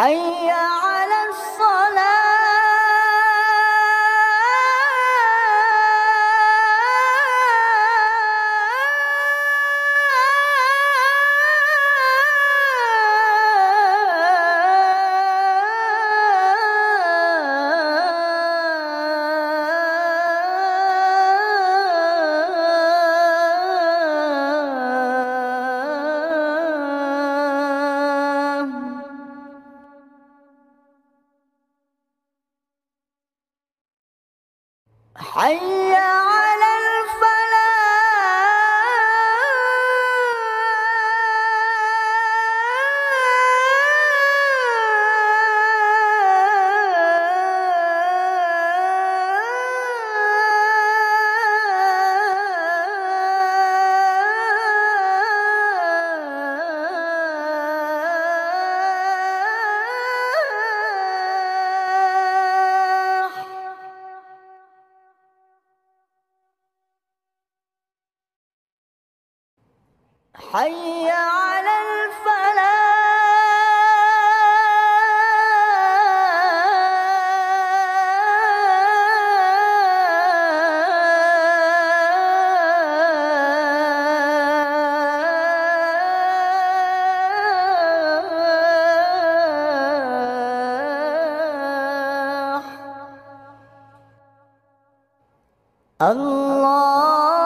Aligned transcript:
حي 0.00 0.50
على 0.50 0.99
حي 35.16 35.94
على 35.94 36.29
حي 70.40 71.10
على 71.10 71.70
الفلاح. 71.70 72.90
الله 96.02 97.39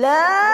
لا 0.00 0.49